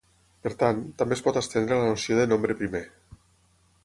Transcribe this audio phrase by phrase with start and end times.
[0.45, 2.83] Per tant, també es pot estendre la noció de nombre primer.